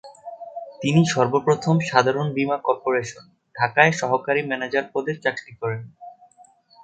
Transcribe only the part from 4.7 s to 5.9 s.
পদে চাকরি করেন।